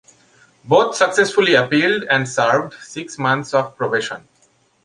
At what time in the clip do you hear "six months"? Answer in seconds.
2.81-3.53